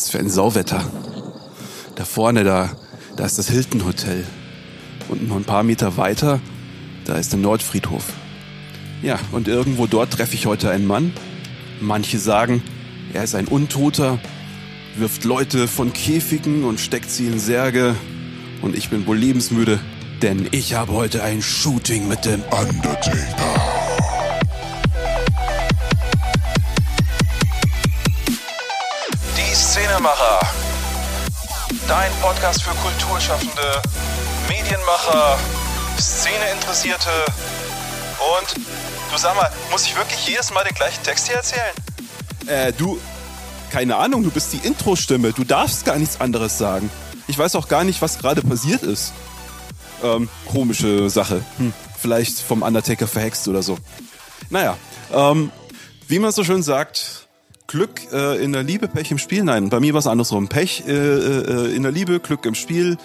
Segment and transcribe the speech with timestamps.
[0.00, 0.82] Was für ein Sauwetter.
[1.94, 2.70] Da vorne, da,
[3.16, 4.24] da ist das Hilton Hotel.
[5.10, 6.40] Und noch ein paar Meter weiter,
[7.04, 8.04] da ist der Nordfriedhof.
[9.02, 11.12] Ja, und irgendwo dort treffe ich heute einen Mann.
[11.82, 12.62] Manche sagen,
[13.12, 14.18] er ist ein Untoter,
[14.96, 17.94] wirft Leute von Käfigen und steckt sie in Särge.
[18.62, 19.80] Und ich bin wohl lebensmüde,
[20.22, 23.79] denn ich habe heute ein Shooting mit dem Undertaker.
[29.90, 30.38] Szenemacher.
[31.88, 33.82] Dein Podcast für Kulturschaffende,
[34.48, 35.36] Medienmacher,
[35.98, 37.10] Szeneinteressierte
[38.38, 38.64] und
[39.10, 41.74] du sag mal, muss ich wirklich jedes Mal den gleichen Text hier erzählen?
[42.46, 43.00] Äh, du,
[43.72, 45.32] keine Ahnung, du bist die Intro-Stimme.
[45.32, 46.88] Du darfst gar nichts anderes sagen.
[47.26, 49.12] Ich weiß auch gar nicht, was gerade passiert ist.
[50.04, 51.44] Ähm, komische Sache.
[51.56, 53.76] Hm, vielleicht vom Undertaker verhext oder so.
[54.50, 54.76] Naja,
[55.12, 55.50] ähm,
[56.06, 57.19] wie man so schön sagt,
[57.70, 59.44] Glück äh, in der Liebe, Pech im Spiel.
[59.44, 60.48] Nein, bei mir war es andersrum.
[60.48, 62.98] Pech äh, äh, in der Liebe, Glück im Spiel.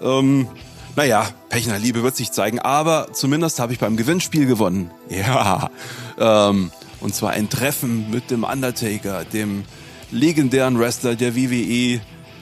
[0.00, 0.46] Ähm,
[0.94, 4.92] naja, Pech in der Liebe wird sich zeigen, aber zumindest habe ich beim Gewinnspiel gewonnen.
[5.10, 5.68] Ja,
[6.16, 9.64] ähm, und zwar ein Treffen mit dem Undertaker, dem
[10.12, 12.00] legendären Wrestler der WWE.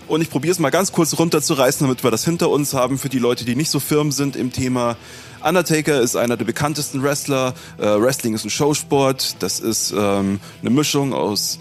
[0.08, 3.08] Und ich probiere es mal ganz kurz runterzureißen, damit wir das hinter uns haben für
[3.08, 4.98] die Leute, die nicht so firm sind im Thema.
[5.42, 7.54] Undertaker ist einer der bekanntesten Wrestler.
[7.78, 9.36] Äh, Wrestling ist ein Showsport.
[9.42, 11.58] Das ist ähm, eine Mischung aus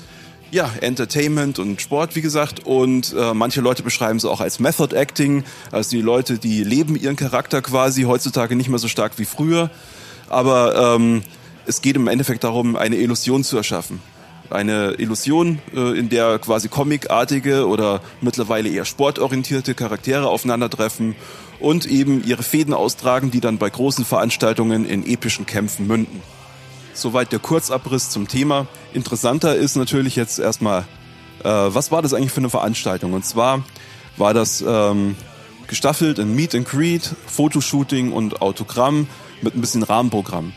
[0.52, 2.66] ja, Entertainment und Sport, wie gesagt.
[2.66, 5.44] Und äh, manche Leute beschreiben es auch als Method Acting.
[5.72, 9.72] Also die Leute, die leben ihren Charakter quasi heutzutage nicht mehr so stark wie früher.
[10.30, 11.24] Aber ähm,
[11.66, 14.02] es geht im Endeffekt darum, eine Illusion zu erschaffen.
[14.50, 21.16] Eine Illusion, äh, in der quasi comicartige oder mittlerweile eher sportorientierte Charaktere aufeinandertreffen
[21.62, 26.22] und eben ihre Fäden austragen, die dann bei großen Veranstaltungen in epischen Kämpfen münden.
[26.94, 28.68] Soweit der Kurzabriss zum Thema.
[28.94, 30.82] Interessanter ist natürlich jetzt erstmal,
[31.44, 33.14] äh, was war das eigentlich für eine Veranstaltung?
[33.14, 33.64] Und zwar
[34.18, 35.16] war das ähm,
[35.68, 39.08] gestaffelt in Meet and Greet, Fotoshooting und Autogramm
[39.42, 40.54] mit ein bisschen Rahmenprogramm.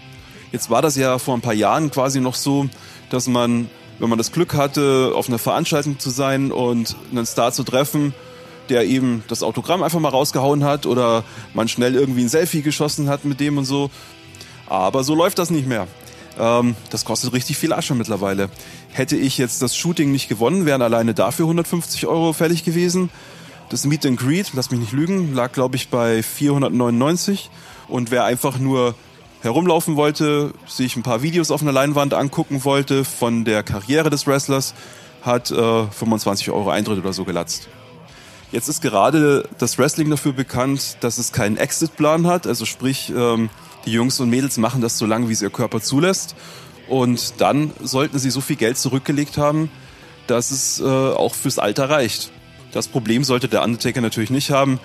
[0.50, 2.69] Jetzt war das ja vor ein paar Jahren quasi noch so,
[3.11, 7.53] dass man, wenn man das Glück hatte, auf einer Veranstaltung zu sein und einen Star
[7.53, 8.12] zu treffen,
[8.69, 11.25] der eben das Autogramm einfach mal rausgehauen hat oder
[11.55, 13.91] man schnell irgendwie ein Selfie geschossen hat mit dem und so.
[14.67, 15.87] Aber so läuft das nicht mehr.
[16.39, 18.50] Ähm, das kostet richtig viel Asche mittlerweile.
[18.93, 23.11] Hätte ich jetzt das Shooting nicht gewonnen, wären alleine dafür 150 Euro fällig gewesen.
[23.71, 27.50] Das Meet and Greet, lass mich nicht lügen, lag glaube ich bei 499
[27.89, 28.94] und wer einfach nur
[29.41, 34.27] herumlaufen wollte, sich ein paar Videos auf einer Leinwand angucken wollte von der Karriere des
[34.27, 34.75] Wrestlers,
[35.23, 37.69] hat äh, 25 Euro Eintritt oder so gelatzt.
[38.53, 43.50] Jetzt ist gerade das Wrestling dafür bekannt, dass es keinen Exit-Plan hat, also sprich, ähm,
[43.87, 46.34] die Jungs und Mädels machen das so lange, wie es ihr Körper zulässt.
[46.89, 49.71] Und dann sollten sie so viel Geld zurückgelegt haben,
[50.27, 52.31] dass es äh, auch fürs Alter reicht.
[52.73, 54.81] Das Problem sollte der Undertaker natürlich nicht haben.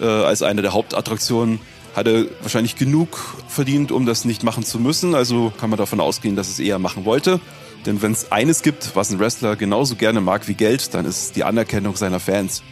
[0.00, 1.60] Äh, als eine der Hauptattraktionen
[1.94, 3.18] hat er wahrscheinlich genug
[3.48, 5.14] verdient, um das nicht machen zu müssen.
[5.14, 7.40] Also kann man davon ausgehen, dass es eher machen wollte.
[7.86, 11.22] Denn wenn es eines gibt, was ein Wrestler genauso gerne mag wie Geld, dann ist
[11.22, 12.62] es die Anerkennung seiner Fans.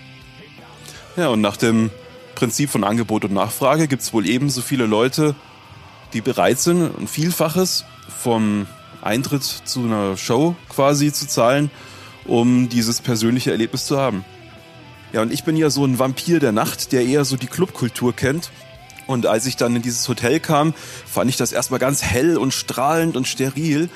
[1.17, 1.91] Ja, und nach dem
[2.35, 5.35] Prinzip von Angebot und Nachfrage gibt es wohl ebenso viele Leute,
[6.13, 8.67] die bereit sind, ein Vielfaches vom
[9.01, 11.71] Eintritt zu einer Show quasi zu zahlen,
[12.25, 14.25] um dieses persönliche Erlebnis zu haben.
[15.13, 18.15] Ja, und ich bin ja so ein Vampir der Nacht, der eher so die Clubkultur
[18.15, 18.51] kennt.
[19.07, 20.75] Und als ich dann in dieses Hotel kam,
[21.07, 23.91] fand ich das erstmal ganz hell und strahlend und steril.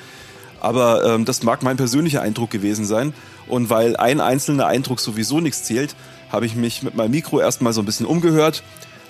[0.59, 3.13] Aber ähm, das mag mein persönlicher Eindruck gewesen sein.
[3.47, 5.95] Und weil ein einzelner Eindruck sowieso nichts zählt,
[6.29, 8.63] habe ich mich mit meinem Mikro erstmal so ein bisschen umgehört,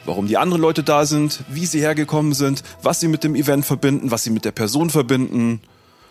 [0.07, 3.66] warum die anderen Leute da sind, wie sie hergekommen sind, was sie mit dem Event
[3.66, 5.62] verbinden, was sie mit der Person verbinden.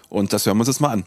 [0.08, 1.04] Und das hören wir uns jetzt mal an.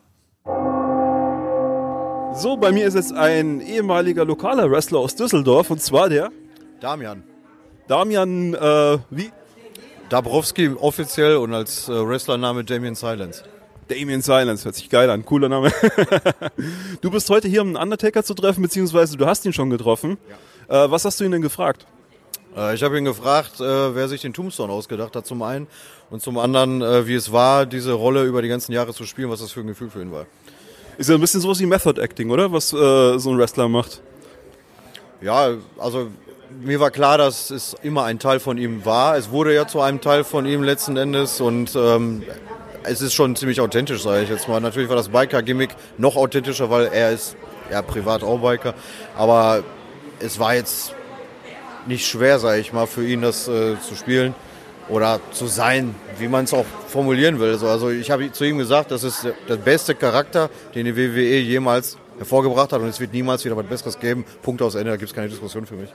[2.36, 6.30] So, bei mir ist jetzt ein ehemaliger lokaler Wrestler aus Düsseldorf und zwar der
[6.80, 7.24] Damian.
[7.88, 9.32] Damian, äh, wie?
[10.10, 13.44] Dabrowski offiziell und als äh, Wrestlername Damien Silence.
[13.88, 15.72] Damien Silence, hört sich geil an, cooler Name.
[17.02, 20.18] du bist heute hier, um einen Undertaker zu treffen, beziehungsweise du hast ihn schon getroffen.
[20.70, 20.85] Ja.
[20.85, 21.85] Äh, was hast du ihn denn gefragt?
[22.59, 25.67] Äh, ich habe ihn gefragt, äh, wer sich den Tombstone ausgedacht hat zum einen
[26.09, 29.29] und zum anderen, äh, wie es war, diese Rolle über die ganzen Jahre zu spielen,
[29.29, 30.26] was das für ein Gefühl für ihn war.
[30.97, 32.52] Ist ja ein bisschen sowas wie Method Acting, oder?
[32.52, 34.02] Was äh, so ein Wrestler macht.
[35.22, 36.08] Ja, also
[36.61, 39.16] mir war klar, dass es immer ein Teil von ihm war.
[39.16, 42.23] Es wurde ja zu einem Teil von ihm letzten Endes und ähm,
[42.84, 44.59] es ist schon ziemlich authentisch, sage ich jetzt mal.
[44.59, 47.38] Natürlich war das Biker-Gimmick noch authentischer, weil er ist
[47.72, 48.73] ja privat auch Biker.
[49.16, 49.64] Aber
[50.20, 50.94] es war jetzt
[51.87, 54.34] nicht schwer, sage ich mal, für ihn das äh, zu spielen
[54.90, 57.52] oder zu sein, wie man es auch formulieren will.
[57.52, 61.40] Also, also ich habe zu ihm gesagt, das ist der beste Charakter, den die WWE
[61.40, 64.26] jemals hervorgebracht hat und es wird niemals wieder was Besseres geben.
[64.41, 65.90] Punkt aus Ende, da gibt es keine Diskussion für mich.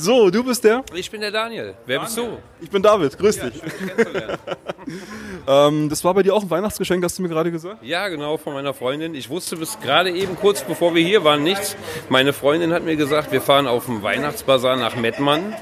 [0.00, 0.82] So, du bist der?
[0.94, 1.74] Ich bin der Daniel.
[1.84, 2.38] Wer bist du?
[2.58, 3.52] Ich bin David, grüß dich.
[5.46, 7.82] ähm, das war bei dir auch ein Weihnachtsgeschenk, hast du mir gerade gesagt?
[7.82, 9.14] Ja, genau, von meiner Freundin.
[9.14, 11.76] Ich wusste bis gerade eben kurz bevor wir hier waren nichts.
[12.08, 15.54] Meine Freundin hat mir gesagt, wir fahren auf dem Weihnachtsbazar nach Mettmann.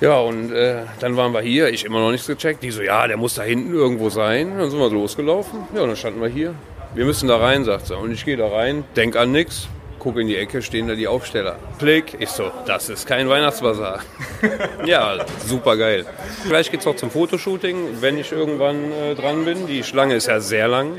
[0.00, 2.62] Ja, und äh, dann waren wir hier, ich immer noch nichts gecheckt.
[2.62, 4.56] Die so, ja, der muss da hinten irgendwo sein.
[4.56, 5.66] Dann sind wir losgelaufen.
[5.74, 6.54] Ja, und dann standen wir hier.
[6.94, 7.96] Wir müssen da rein, sagt sie.
[7.96, 9.66] Und ich gehe da rein, denk an nichts,
[10.04, 11.56] gucke in die Ecke, stehen da die Aufsteller.
[11.78, 14.00] Klick, ich so, das ist kein Weihnachtsbazar.
[14.86, 16.04] ja, super geil.
[16.46, 19.66] Gleich geht's auch zum Fotoshooting, wenn ich irgendwann äh, dran bin.
[19.66, 20.98] Die Schlange ist ja sehr lang.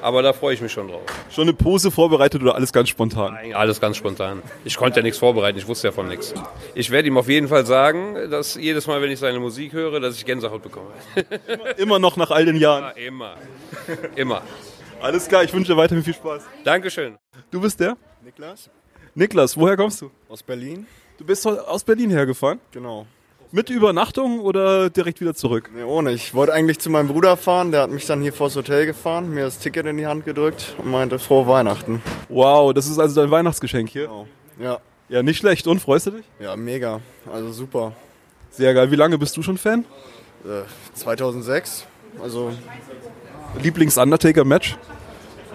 [0.00, 1.02] Aber da freue ich mich schon drauf.
[1.30, 3.34] Schon eine Pose vorbereitet oder alles ganz spontan?
[3.34, 4.42] Nein, alles ganz spontan.
[4.64, 6.32] Ich konnte ja nichts vorbereiten, ich wusste ja von nichts.
[6.74, 10.00] Ich werde ihm auf jeden Fall sagen, dass jedes Mal, wenn ich seine Musik höre,
[10.00, 10.88] dass ich Gänsehaut bekomme.
[11.76, 12.84] Immer noch nach all den Jahren.
[12.96, 13.34] Ja, immer.
[14.16, 14.40] Immer.
[15.02, 16.42] Alles klar, ich wünsche dir weiterhin viel Spaß.
[16.64, 17.18] Dankeschön.
[17.50, 17.98] Du bist der?
[18.24, 18.68] Niklas
[19.14, 20.10] Niklas, woher kommst du?
[20.28, 20.86] aus Berlin.
[21.18, 22.60] Du bist aus Berlin hergefahren?
[22.70, 23.06] Genau.
[23.52, 25.68] Mit Übernachtung oder direkt wieder zurück?
[25.74, 26.12] Nee, ohne.
[26.12, 29.30] Ich wollte eigentlich zu meinem Bruder fahren, der hat mich dann hier vors Hotel gefahren,
[29.34, 32.00] mir das Ticket in die Hand gedrückt und meinte frohe Weihnachten.
[32.28, 34.02] Wow, das ist also dein Weihnachtsgeschenk hier?
[34.06, 34.28] Genau.
[34.60, 34.78] Ja,
[35.08, 35.66] Ja, nicht schlecht.
[35.66, 36.24] Und, freust du dich?
[36.38, 37.00] ja, mega.
[37.32, 37.92] Also super.
[38.50, 38.90] Sehr geil.
[38.92, 39.84] Wie lange bist du schon Fan?
[40.44, 40.62] Äh,
[40.94, 41.86] 2006,
[42.22, 42.52] also
[43.60, 44.76] Lieblings-Undertaker-Match?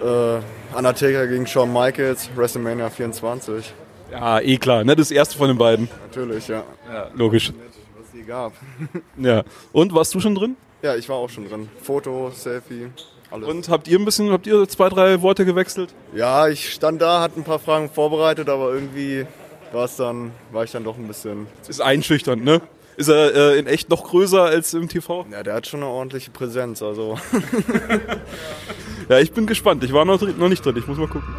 [0.02, 3.72] Äh, Undertaker gegen Shawn Michaels, WrestleMania 24.
[4.10, 4.94] Ja, eh klar, ne?
[4.94, 5.88] Das erste von den beiden.
[6.08, 6.64] Natürlich, ja.
[6.90, 7.52] Ja, logisch.
[7.98, 8.52] Was sie gab.
[9.18, 9.42] Ja.
[9.72, 10.56] Und, warst du schon drin?
[10.82, 11.68] Ja, ich war auch schon drin.
[11.82, 12.88] Foto, Selfie,
[13.30, 13.48] alles.
[13.48, 15.94] Und habt ihr ein bisschen, habt ihr zwei, drei Worte gewechselt?
[16.14, 19.26] Ja, ich stand da, hatte ein paar Fragen vorbereitet, aber irgendwie
[19.72, 21.46] war es dann, war ich dann doch ein bisschen.
[21.66, 22.60] Ist einschüchternd, ne?
[22.96, 25.26] Ist er äh, in echt noch größer als im TV?
[25.30, 27.18] Ja, der hat schon eine ordentliche Präsenz, also.
[29.08, 29.84] Ja, ich bin gespannt.
[29.84, 30.76] Ich war noch, noch nicht drin.
[30.76, 31.34] Ich muss mal gucken.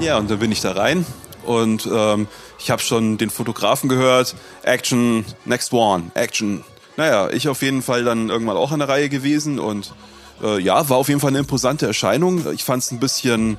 [0.00, 1.06] Ja, und dann bin ich da rein
[1.44, 2.28] und ähm,
[2.58, 4.34] ich habe schon den Fotografen gehört.
[4.62, 6.62] Action, next one, Action.
[6.96, 9.94] Naja, ich auf jeden Fall dann irgendwann auch an der Reihe gewesen und
[10.42, 12.44] äh, ja, war auf jeden Fall eine imposante Erscheinung.
[12.52, 13.56] Ich fand es ein bisschen,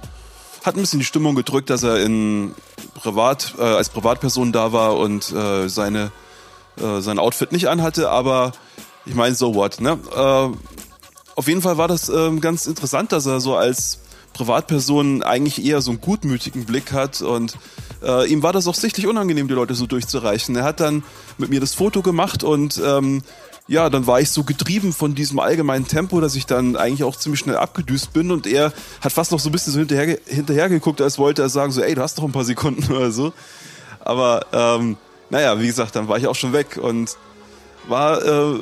[0.64, 2.54] hat ein bisschen die Stimmung gedrückt, dass er in
[2.94, 6.12] Privat, äh, als Privatperson da war und äh, seine,
[6.80, 8.52] äh, sein Outfit nicht anhatte, aber
[9.06, 9.98] ich meine, so what, ne?
[11.38, 14.00] Auf jeden Fall war das ähm, ganz interessant, dass er so als
[14.34, 17.60] Privatperson eigentlich eher so einen gutmütigen Blick hat und
[18.02, 20.56] äh, ihm war das auch sichtlich unangenehm, die Leute so durchzureichen.
[20.56, 21.04] Er hat dann
[21.38, 23.22] mit mir das Foto gemacht und ähm,
[23.68, 27.16] ja, dann war ich so getrieben von diesem allgemeinen Tempo, dass ich dann eigentlich auch
[27.16, 30.70] ziemlich schnell abgedüst bin und er hat fast noch so ein bisschen so hinterher, hinterher
[30.70, 33.32] geguckt, als wollte er sagen so, ey, du hast doch ein paar Sekunden oder so.
[34.00, 34.98] Aber ähm,
[35.30, 37.16] naja, wie gesagt, dann war ich auch schon weg und
[37.88, 38.60] war, äh,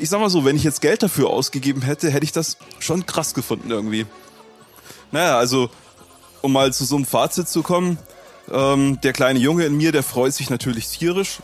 [0.00, 3.06] ich sag mal so, wenn ich jetzt Geld dafür ausgegeben hätte, hätte ich das schon
[3.06, 4.06] krass gefunden irgendwie.
[5.12, 5.70] Naja, also,
[6.40, 7.98] um mal zu so einem Fazit zu kommen,
[8.50, 11.38] ähm, der kleine Junge in mir, der freut sich natürlich tierisch,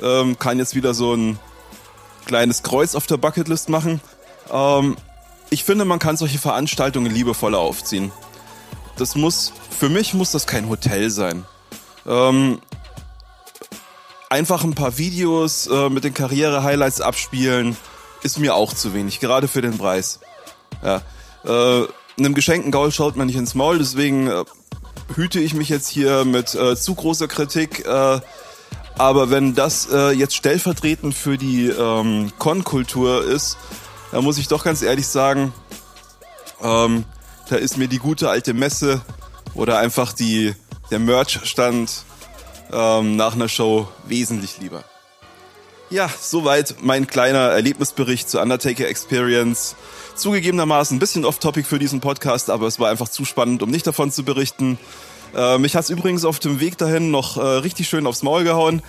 [0.00, 1.38] ähm, kann jetzt wieder so ein
[2.26, 4.00] kleines Kreuz auf der Bucketlist machen.
[4.50, 4.96] Ähm,
[5.50, 8.12] ich finde, man kann solche Veranstaltungen liebevoller aufziehen.
[8.96, 11.44] Das muss, für mich muss das kein Hotel sein.
[12.06, 12.60] Ähm,
[14.28, 17.76] einfach ein paar Videos äh, mit den Karriere-Highlights abspielen,
[18.22, 20.20] ist mir auch zu wenig, gerade für den Preis.
[20.82, 21.02] Ja.
[21.44, 21.86] Äh,
[22.18, 24.44] einem geschenkten Gaul schaut man nicht ins Maul, deswegen äh,
[25.14, 27.86] hüte ich mich jetzt hier mit äh, zu großer Kritik.
[27.86, 28.20] Äh,
[28.98, 33.56] aber wenn das äh, jetzt stellvertretend für die ähm, Con-Kultur ist,
[34.10, 35.52] dann muss ich doch ganz ehrlich sagen,
[36.62, 37.04] ähm,
[37.48, 39.00] da ist mir die gute alte Messe
[39.54, 40.54] oder einfach die,
[40.90, 42.04] der Merch-Stand
[42.72, 44.84] ähm, nach einer Show wesentlich lieber.
[45.92, 49.76] Ja, soweit mein kleiner Erlebnisbericht zur Undertaker Experience.
[50.14, 53.86] Zugegebenermaßen ein bisschen off-topic für diesen Podcast, aber es war einfach zu spannend, um nicht
[53.86, 54.78] davon zu berichten.
[55.36, 58.82] Äh, mich hat's übrigens auf dem Weg dahin noch äh, richtig schön aufs Maul gehauen.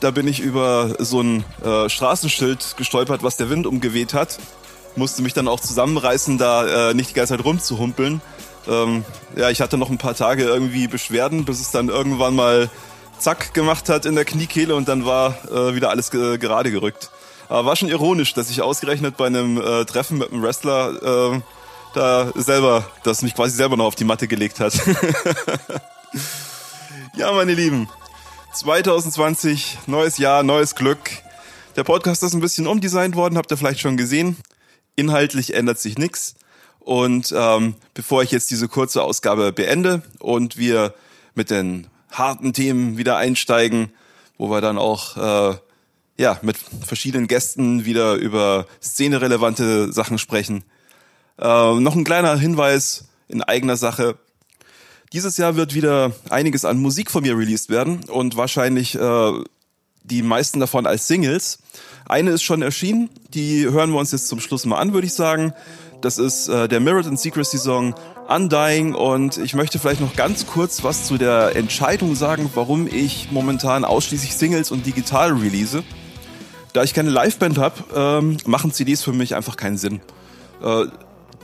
[0.00, 4.36] Da bin ich über so ein äh, Straßenschild gestolpert, was der Wind umgeweht hat.
[4.96, 8.20] Musste mich dann auch zusammenreißen, da äh, nicht die ganze Zeit rumzuhumpeln.
[8.68, 12.68] Ähm, ja, ich hatte noch ein paar Tage irgendwie Beschwerden, bis es dann irgendwann mal
[13.20, 17.10] zack gemacht hat in der Kniekehle und dann war äh, wieder alles ge gerade gerückt.
[17.48, 21.40] Aber war schon ironisch, dass ich ausgerechnet bei einem äh, Treffen mit einem Wrestler äh,
[21.94, 24.74] da selber, das mich quasi selber noch auf die Matte gelegt hat.
[27.16, 27.88] ja, meine Lieben,
[28.54, 31.10] 2020, neues Jahr, neues Glück.
[31.76, 34.36] Der Podcast ist ein bisschen umdesignt worden, habt ihr vielleicht schon gesehen.
[34.96, 36.34] Inhaltlich ändert sich nichts.
[36.78, 40.94] Und ähm, bevor ich jetzt diese kurze Ausgabe beende und wir
[41.34, 43.92] mit den harten Themen wieder einsteigen,
[44.38, 45.56] wo wir dann auch äh,
[46.18, 50.64] ja mit verschiedenen Gästen wieder über szenerelevante Sachen sprechen,
[51.38, 54.16] Äh, noch ein kleiner Hinweis in eigener Sache.
[55.12, 59.32] Dieses Jahr wird wieder einiges an Musik von mir released werden und wahrscheinlich äh,
[60.04, 61.58] die meisten davon als Singles.
[62.06, 65.14] Eine ist schon erschienen, die hören wir uns jetzt zum Schluss mal an, würde ich
[65.14, 65.54] sagen.
[66.02, 67.94] Das ist äh, der Mirrored and Secrecy Song
[68.30, 73.28] Undying und ich möchte vielleicht noch ganz kurz was zu der Entscheidung sagen, warum ich
[73.32, 75.82] momentan ausschließlich Singles und digital release.
[76.72, 80.00] Da ich keine Liveband habe, ähm, machen CDs für mich einfach keinen Sinn.
[80.62, 80.84] Äh,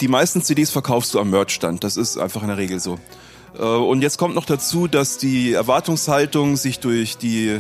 [0.00, 2.99] die meisten CDs verkaufst du am Merchstand, das ist einfach in der Regel so.
[3.59, 7.59] Äh, und jetzt kommt noch dazu, dass die Erwartungshaltung sich durch die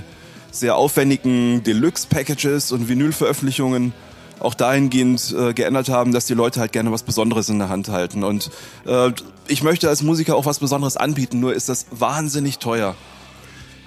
[0.52, 3.92] sehr aufwendigen Deluxe-Packages und Vinyl-Veröffentlichungen
[4.40, 7.88] auch dahingehend äh, geändert haben, dass die Leute halt gerne was Besonderes in der Hand
[7.88, 8.24] halten.
[8.24, 8.50] Und
[8.86, 9.12] äh,
[9.48, 12.94] ich möchte als Musiker auch was Besonderes anbieten, nur ist das wahnsinnig teuer.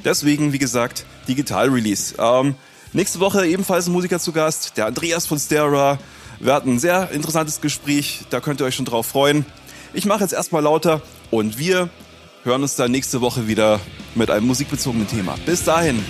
[0.03, 2.15] Deswegen, wie gesagt, Digital-Release.
[2.17, 2.55] Ähm,
[2.93, 5.99] nächste Woche ebenfalls ein Musiker zu Gast, der Andreas von Stera.
[6.39, 9.45] Wir hatten ein sehr interessantes Gespräch, da könnt ihr euch schon drauf freuen.
[9.93, 11.01] Ich mache jetzt erstmal lauter
[11.31, 11.89] und wir
[12.43, 13.79] hören uns dann nächste Woche wieder
[14.15, 15.35] mit einem musikbezogenen Thema.
[15.45, 16.03] Bis dahin.